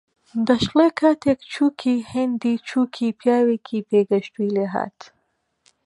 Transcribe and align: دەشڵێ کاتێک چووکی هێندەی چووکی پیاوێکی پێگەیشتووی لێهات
دەشڵێ 0.47 0.87
کاتێک 0.99 1.39
چووکی 1.53 1.97
هێندەی 2.11 2.61
چووکی 2.67 3.15
پیاوێکی 3.19 3.85
پێگەیشتووی 3.89 4.53
لێهات 4.55 4.99